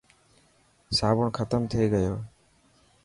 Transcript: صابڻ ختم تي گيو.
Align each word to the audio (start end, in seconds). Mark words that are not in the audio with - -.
صابڻ 0.97 1.27
ختم 1.37 1.61
تي 1.71 1.81
گيو. 1.93 2.15